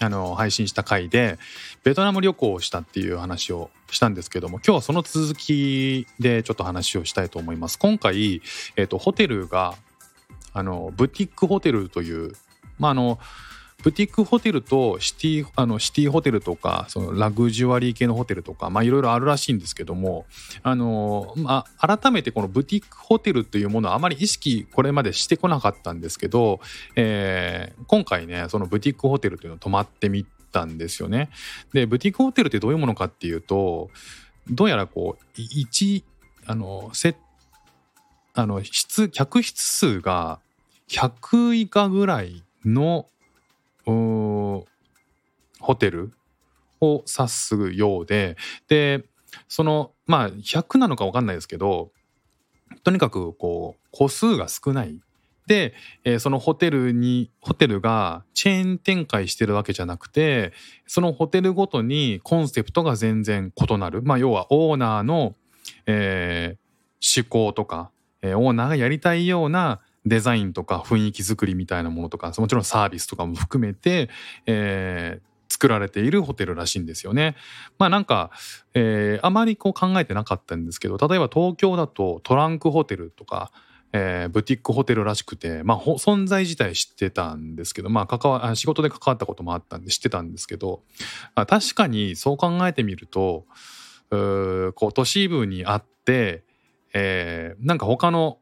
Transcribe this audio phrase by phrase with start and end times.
[0.00, 1.38] あの、配信した回で、
[1.84, 7.78] ベトナム旅行をしたっていう話をしたんですけども、今日はその続きでちょっと話をしたいと思います。
[7.78, 8.42] 今回、
[8.76, 9.74] えっ、と、ホテルが、
[10.52, 12.32] あのブティックホテルという、
[12.78, 13.18] まあ、あの
[13.86, 20.26] ブティックホテルとシティあのシティホテルとかそのラグジュアリー系のホテルとかいろいろあるらしいんですけども
[20.64, 26.58] あの、まあ、改めてこのブティックホテルというものはあまり意識これまでしてこなかったんですけど、
[26.96, 31.30] えー今回ねそのブティックホテルというのを泊まってみたんですよね。
[31.72, 33.90] でブティックホテルってどういうものかっていうと
[34.50, 36.04] どうやらこうい一
[36.46, 37.14] あのセ
[38.34, 40.40] あの室客室数が
[40.88, 43.06] 100以下ぐらいの
[43.86, 46.12] ホテル
[46.80, 48.36] を指すようで
[48.68, 49.04] で
[49.48, 51.90] そのまあ100なのか分かんないですけど
[52.84, 55.00] とにかくこう個数が少ない。
[55.46, 60.52] で、えーそのホテルにホテルがチェーン展開してるわけじゃなくて
[60.88, 65.36] そのホテルごとにコンセプトが全然異なる、まあ、要はオーナーの、
[65.86, 66.66] えー
[66.98, 67.90] 趣向とか、
[68.22, 74.08] えーオーナーがやりたいようなデザインとか雰囲気作りみたいなものとかもちろんサービスとかも含めて、
[74.46, 77.36] えー作られているホテルらしいんですよね。
[77.78, 78.32] まあなんか、
[78.74, 83.52] えーあまりこう考えてなかったんですけど例えば東京だとトランクホテルとか、
[83.92, 90.82] えーブティックホテルらしくて、まあ、存在自体知ってたんですけど、まあ、関わ仕事で関わったこともあったんで知ってたんですけど
[91.36, 93.46] あ確かにそう考えてみると
[94.10, 96.42] うこう都市部にあって、
[96.92, 98.38] えーなんか他の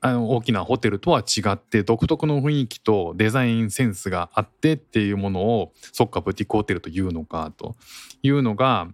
[0.00, 7.76] あの大きなホテルとは違って独特の雰囲気とデザインセンスがあってっていうものをそっかブティックホテルというのかと
[8.22, 8.88] いうのが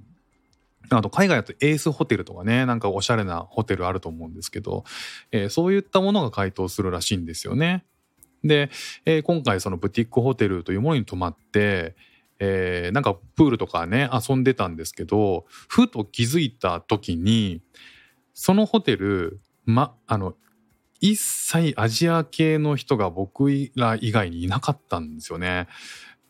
[0.91, 4.85] あと海外だとエースホテルとかねなんかおしゃれなホテルあると思うんですけど、
[5.31, 7.85] えーそういったものが回答するらしいんですよね。
[8.45, 8.71] で、
[9.05, 11.95] えー今回そのブティックホテルというものに泊まって、
[12.39, 17.63] えーなんかプールとかね遊んでたんですけどふと気づいた時に
[18.35, 20.35] そのホテル、ま、あの
[21.03, 25.67] 一切アジア系の人が僕ら以外にいなかったんですよね。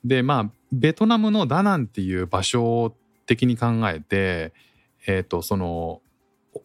[0.02, 2.96] でまあベトナムのダナンっていう場所
[3.26, 4.52] 的に考えて
[5.06, 6.00] えっ、とその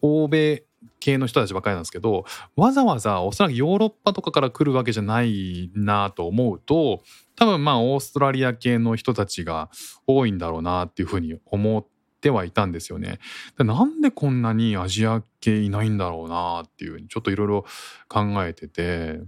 [0.00, 0.64] 欧米
[1.00, 2.24] 系の人たちばかりなんですけど
[2.56, 7.02] わざわざおそらくヨーロッパとかから来るわけじゃないなと思うと
[7.36, 9.68] 多分まあオーストラリア系の人たちが
[10.06, 11.97] 多いんだろうなっていうふうに思って
[12.28, 13.18] てはいたんですよね。
[13.56, 17.64] でなんでこんなにアジア系いないんだろうなっていうちょっといろいろ
[18.08, 19.20] 考えてて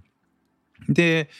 [0.89, 1.31] で、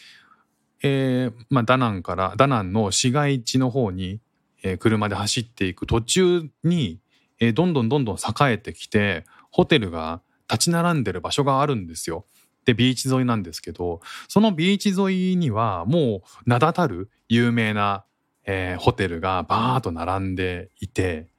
[0.83, 4.21] えーまあ、ダナンからダナンの市街地の方に、
[4.63, 7.01] えー車で走っていく途中に、
[7.41, 12.25] えーどんどんどんどん栄えてきてホテルが立ち並んでる場所があるんですよ。
[12.65, 18.05] でビーチ沿いなんですけどそのビーチ沿いにはもう名だたる有名な、
[18.47, 21.30] えーホテルがバーッと並んでいて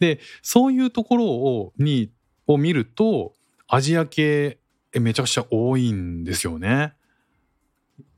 [0.00, 2.10] でそういうところをに
[2.46, 3.34] を見ると
[3.68, 4.58] アジア系
[4.94, 6.94] めちゃくちゃ多いんですよね。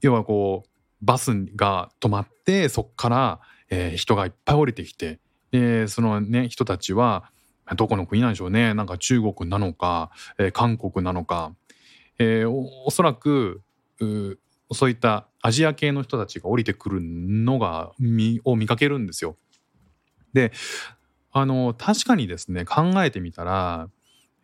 [0.00, 0.68] 要はこう
[1.02, 7.30] バスが止まってそっから、えー人がいっぱい降りてきてでそのね人たちは
[7.76, 11.54] どこの国なんでしょうねなんか中国なのか、えー韓国なのか、
[12.18, 13.62] えーおそらく
[14.00, 14.38] う
[14.72, 19.36] そういったアジア系の人たちが降りてくるのが見を見かけるんですよ。
[20.32, 20.52] で
[21.32, 23.88] あの確かにですね考えてみたら、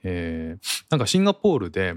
[0.03, 1.95] えーなんかシンガポールで、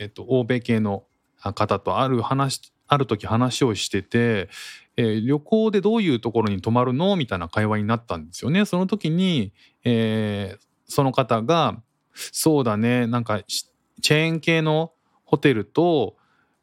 [0.00, 1.04] えー、と欧米系の
[1.40, 4.48] 方とある話ある時話をしてて、
[4.96, 7.16] えー旅行でどういうところに泊まるの？
[7.16, 8.64] みたいな会話になったんですよね。
[8.64, 9.52] その時に、
[9.84, 11.82] えーその方が
[12.14, 14.92] 「そうだねなんかチェーン系の
[15.24, 16.16] ホテルと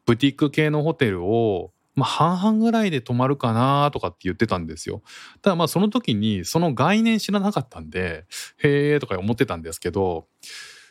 [0.06, 5.02] ブティック系のホテルを、まあ、半々ぐらいで泊まるかなとかって言ってたんですよ。
[5.42, 8.26] ただまあその時にその概念知らなかったんで
[8.58, 10.26] へえとか思ってたんですけど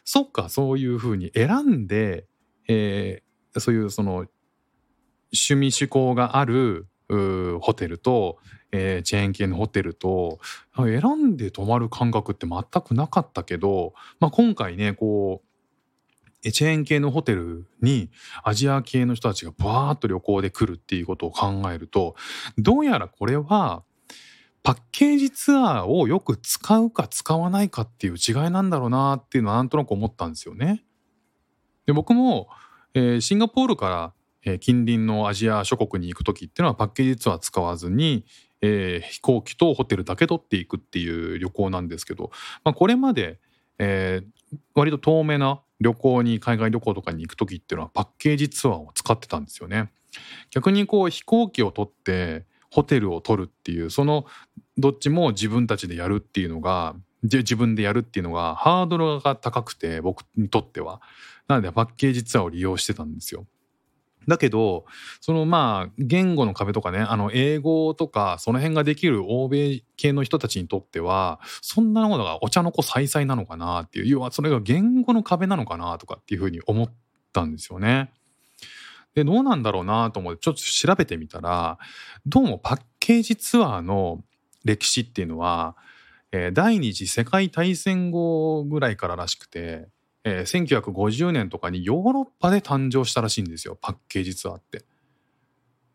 [0.06, 2.26] そっかそういうふうに選んで、
[2.68, 4.12] えーそういうその
[5.32, 8.40] 趣味趣向があるホテルと、
[8.72, 10.40] えーチェーン系のホテルと
[10.76, 11.02] 選
[11.34, 15.48] んで泊まる感覚って全くなかったけど、まあ、今回ねこう
[16.52, 18.10] チェーン系のホテルに
[18.44, 22.16] アジア系の人たちがバーッと旅行で来るっていうことを考えると
[22.58, 23.84] どうやらこれは
[24.64, 30.86] パッケージツアーをよく使うか使わないかっていう違いなんだろうなっていうのはなんとなく思ったんですよね。
[31.86, 32.48] で僕も、
[32.94, 34.14] えー、シンガポールから、
[34.46, 38.26] え、近隣のアジア諸国に行く時っていうのはパッケージツアー使わずに、
[38.62, 42.32] えー、飛行機とホテルだけ取っていくっていう旅行なんですけど、
[42.64, 43.40] まあ、これまで、
[43.80, 49.92] えー、割と遠めな旅行に海外旅行とかに行く時っていうのはパッケージツアーを使ってたんですよね。
[50.50, 54.26] 逆にこう飛行機を取ってホテルを取るっていうその
[54.78, 61.02] どっちも自分たちでやるっていうのが自分でやるっていうのがハードルが高くて僕にとっては
[61.48, 63.46] なのでパッケージツアーを利用してたんですよ。
[64.28, 64.86] だけど
[65.22, 76.94] そのまあ言語の壁とかねあの英語とかその辺ができる欧米系の人たちにとってはそんなものがお茶の子さいさいなのかなっていう要はそれが言語の壁なのかなとかっていうふうに思っ
[77.32, 78.12] たんですよね。
[79.16, 81.78] で、どうなんだろうなと思ってちょっと調べてみたら、
[82.26, 84.24] どうもパッケージツアーの
[84.66, 85.76] 歴史っていうのは、
[86.54, 89.88] 第二次世界大戦後ぐらいかららしくて、
[90.24, 94.86] えー、1950年とかにヨーロッパで誕生したらしいんですよ、パッケージツアーって。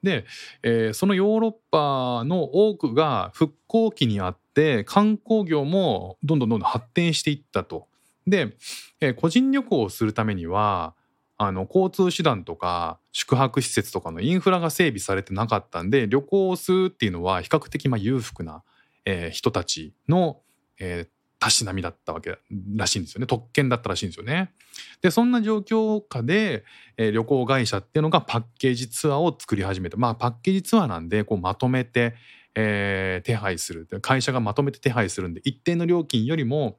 [0.02, 0.26] で、
[0.62, 7.88] えー、そのヨーロッパの多くが復興期にあって観光業もどんどんどんどん発展していったと。
[8.26, 8.56] で、
[9.00, 10.94] えー、個人旅行をするためには
[11.36, 18.62] あの交通手段とか宿泊施設とかのインフラが整備されてなかったんで旅行をするっていうのは比較的まあ裕福な、
[19.04, 20.40] えー、人たちの、
[20.78, 22.38] えー、たしなみだったわけ
[22.74, 24.52] らしいんですよね特権だったらしいんですよね。
[25.00, 26.64] でそんな状況下で、
[26.96, 32.14] えー、旅行会社っていうのがパッケージツアーを作り始めたまあパッケージツアーなんでこうまとめて、
[32.54, 36.78] えー、手配する会社がまとめて手配するんで一定の料金よりも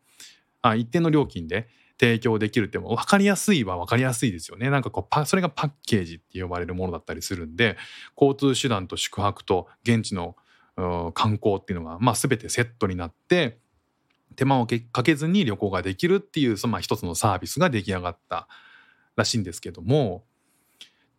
[0.61, 1.67] あ一定の料金で
[1.99, 4.69] 提供できるっても分かりやすいは分かりやすいですよね。
[4.69, 7.77] なんかこうそれがパッケージって呼ばれるものだったりするんで
[8.19, 10.35] 交通手段と宿泊と現地の
[11.13, 13.59] 観光っていうのが、まあ、全てセットになって
[14.39, 18.47] 手間をかけずに旅行ができるっていうそのまあ一つのサービスが出来上がった
[19.17, 20.23] らしいんですけども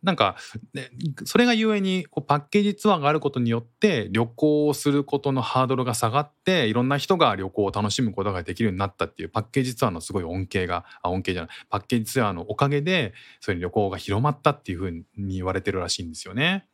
[0.01, 0.37] なんか、
[0.73, 0.89] ね、
[1.25, 16.65] それがゆえにこうパッケージツアーがあることによって旅行をすることのハードルが下がっていろんな人が旅行を楽しむことができるようになったっていうパッケージツアーのすごい恩恵があ恩恵じゃないパッケージツアーのおかげでそういう旅行が広まったっていうふうに言われてるらしいんですよね。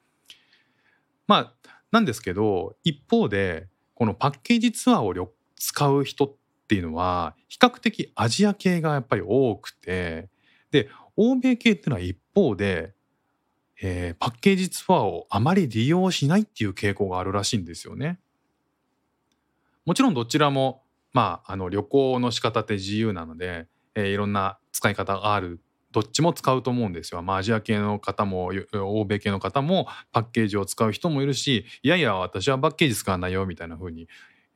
[1.28, 6.34] まあなんですけど一方でこのパッケージツアーを使う人っ
[6.68, 10.30] ていうのは比較的アジア系がやっぱり多くて
[10.72, 12.94] で欧米系っていうのは一方で
[13.82, 18.20] えー、パッケージツアーをあまり利用しないっていう傾向があるらしいんですよね。
[19.86, 20.84] もちろんどちらも、
[21.14, 25.62] まあ、あの旅行の仕方って自由なので、えー、いろんな使い方がある
[25.92, 27.22] どっちも使うと思うんですよ。
[27.22, 34.08] まあ、アジア系の方も欧米系の方もパッケージを使う人もいるしいやいや私はパッケージ使わないよみたいな風に、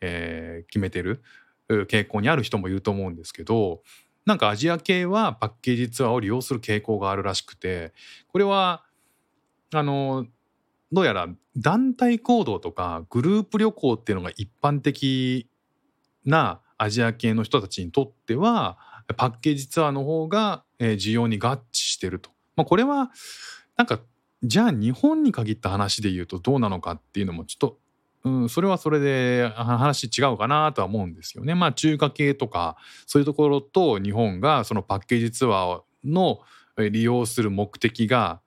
[0.01, 1.21] えー、決めてる
[1.69, 3.81] 傾向にある人もいると思うんですけど
[4.25, 7.93] なんかアジア系はパッケージツアーを利用する傾向があるらしくて
[8.27, 8.83] これは
[9.73, 10.25] あの
[10.91, 15.47] どうやら団体行動とかグループ旅行っていうのが一般的
[16.25, 18.77] なアジア系の人たちにとっては
[19.17, 22.31] パッケージツアーの方が需要に合致してると。
[22.55, 23.11] まあ、これは
[23.77, 23.99] なんか
[24.43, 27.79] じゃあ日本に限った話で言うとどうなのかっていうのもちょっと、
[28.23, 31.55] うん、それはそれで話違うかなとは思うんですよね。
[31.55, 36.39] まあ中華系とかそういうところと日本がそのパッケージツアーの
[36.77, 38.41] 利用する目的が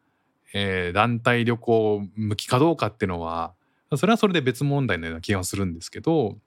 [0.54, 3.52] えー、団体旅行向きかどうかっていうのは
[3.97, 6.38] それはそれで別問題のような気がするんですけど、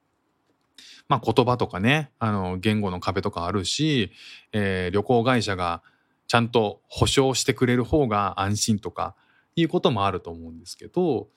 [1.08, 4.10] まあ、言葉とかねあの言語の壁とかあるし、
[4.52, 5.82] えー、旅行会社が
[6.26, 9.14] ちゃんと保証してくれる方が安心とか
[9.56, 11.28] いうこともあると思うんですけど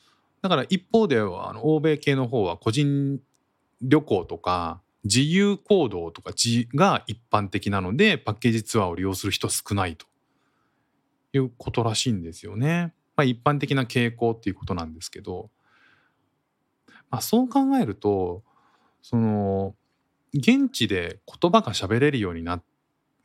[0.41, 3.19] だから一方ではあの欧米系の方は個人
[3.81, 6.31] 旅行とか自由行動とか
[6.75, 10.05] が一般的なのでパッケージツアーを利用する人少ないと
[11.33, 12.93] いうことらしいんですよね。
[13.15, 15.50] まあ、一般的な傾向っていうことなんですけど、
[17.10, 18.43] まあ、そう考えると
[19.01, 19.75] その
[20.33, 22.65] 現地で言葉が喋れるようになって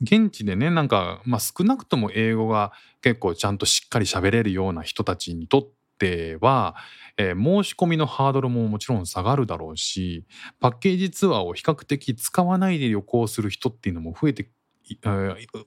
[0.00, 6.76] 現地でねなんか、まあ、少なくとも英語が結構ちゃんとしっかり喋れるような人たちにとっては、
[7.16, 10.24] えー、申し込みのハードルももちろん下がるだろうし
[10.60, 14.50] パッケージツアーを比較的使わないで旅行する人っていうのも増えて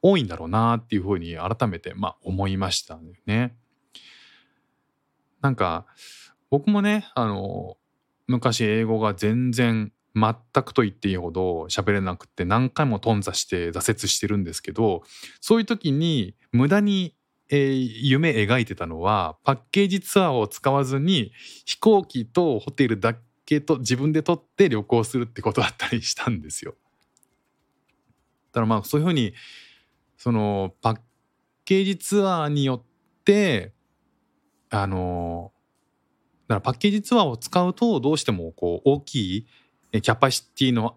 [0.01, 3.55] 多いんだろうなっていうふうに改めてまあ思いましたね。
[5.41, 5.85] なんか
[6.49, 7.77] 僕もねあの
[8.27, 15.03] 昔英語が全然全くと言っていいほど喋れなくて何回も頓挫して挫折してるんですけど
[15.39, 17.15] そういう時に無駄に、
[17.49, 21.31] えー夢描いてたのはパッケージツアーを使わずに
[21.65, 23.15] 飛行機とホテルだ
[23.45, 26.75] けと自分で取って旅行するってことだったりしたんですよ。
[28.51, 29.33] だからまあそういうふうに
[30.17, 30.99] そのパッ
[31.65, 33.73] ケージツアーによって
[34.69, 35.51] あの
[36.47, 40.95] だからパッケージツアーを使うとどうしてもこう大きいキャパシティの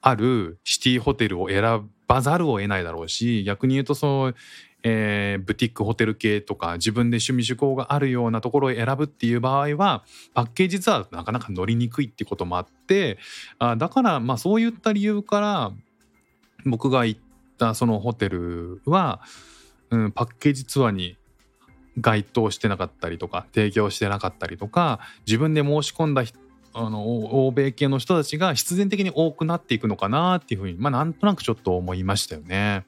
[0.00, 4.34] あるシティホテルを選ばざるを得ないだろうし逆に言うとその、
[4.84, 13.18] えーブティックホテル系とか自分で趣味趣向があるようなところを選ぶっていう場合はパッケージツアーだとなかなか乗りにくいってこともあって
[13.58, 15.72] あだからまあそういった理由から
[16.64, 17.20] 僕が行っ
[17.58, 19.22] たそのホテルは、
[19.90, 21.16] うん、パッケージツアーに
[21.98, 26.24] 該当してなかったりとか提供してなかったりとか自分で申し込んだ
[26.76, 27.06] あの
[27.46, 32.84] 欧米系の人たちが必然的に多くなっていくのかなっていうふうにまあなんとなくちょっと思いましたよね。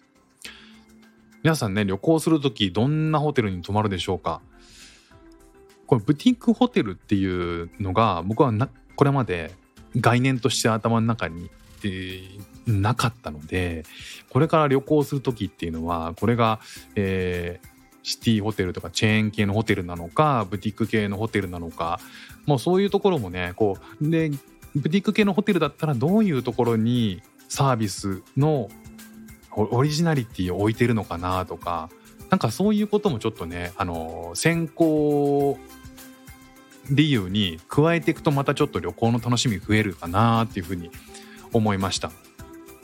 [1.47, 4.41] 皆さんね旅行する時どんなホテルに泊まるでしょうか？
[5.87, 7.25] これブティックホテルってい
[7.63, 9.53] うのが僕はなこれまで
[9.97, 11.49] 概念として頭の中に、
[11.85, 13.85] えーなかったので
[14.29, 16.59] これから旅行する時っていうのはこれが、
[16.97, 17.69] えー
[18.03, 22.01] シティホテルとかチェーン系のホテルなのかブティック系のホテルなのか
[22.45, 24.31] もうそういうところもねこうで
[24.75, 28.69] ブティック系のホテルだったらどういうところにサービスの
[29.57, 31.89] オリジナリティを置いてるのかなとか
[32.31, 35.59] なんかそういうこともちょっとねあの先行
[36.91, 40.91] 理由に加えていくとまたちょっと旅行の楽しみ増えるかなっていうふうに
[41.53, 42.13] 思いました。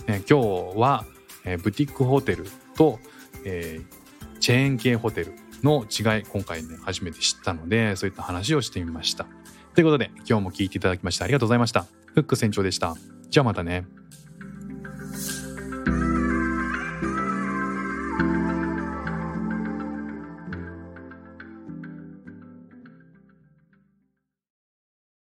[0.08, 1.04] え今日は、
[1.44, 2.98] えブティックホテルと、
[3.44, 4.02] えー
[4.42, 9.26] チェーン系ホテルの違い今回ね初めて知ったのでそういった話をしてみました。
[9.74, 11.86] ということで今日も聞いていただきましてありがとうございました。
[12.06, 12.96] フック船長でした。
[13.30, 13.86] じゃあまたね。